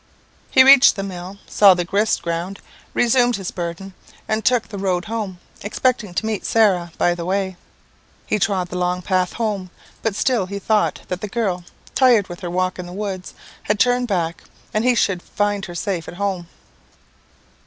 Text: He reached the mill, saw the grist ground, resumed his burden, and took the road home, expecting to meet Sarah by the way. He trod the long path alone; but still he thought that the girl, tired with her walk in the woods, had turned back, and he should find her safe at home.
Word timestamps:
He 0.49 0.63
reached 0.63 0.95
the 0.95 1.03
mill, 1.03 1.37
saw 1.45 1.75
the 1.75 1.85
grist 1.85 2.23
ground, 2.23 2.59
resumed 2.95 3.35
his 3.35 3.51
burden, 3.51 3.93
and 4.27 4.43
took 4.43 4.67
the 4.67 4.79
road 4.79 5.05
home, 5.05 5.37
expecting 5.61 6.15
to 6.15 6.25
meet 6.25 6.43
Sarah 6.43 6.91
by 6.97 7.13
the 7.13 7.23
way. 7.23 7.55
He 8.25 8.39
trod 8.39 8.69
the 8.69 8.79
long 8.79 9.03
path 9.03 9.37
alone; 9.37 9.69
but 10.01 10.15
still 10.15 10.47
he 10.47 10.57
thought 10.57 11.01
that 11.09 11.21
the 11.21 11.27
girl, 11.27 11.65
tired 11.93 12.29
with 12.29 12.39
her 12.39 12.49
walk 12.49 12.79
in 12.79 12.87
the 12.87 12.93
woods, 12.93 13.35
had 13.61 13.79
turned 13.79 14.07
back, 14.07 14.41
and 14.73 14.83
he 14.83 14.95
should 14.95 15.21
find 15.21 15.65
her 15.65 15.75
safe 15.75 16.07
at 16.07 16.15
home. 16.15 16.47